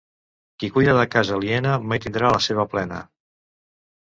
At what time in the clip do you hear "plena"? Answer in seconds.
2.73-3.05